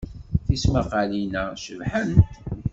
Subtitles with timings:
[0.45, 2.25] Tismaqqalin-a cebḥent.